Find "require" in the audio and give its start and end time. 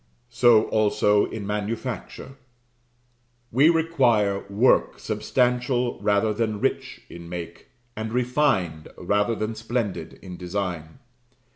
3.69-4.39